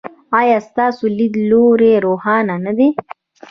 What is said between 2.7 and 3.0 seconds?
دی؟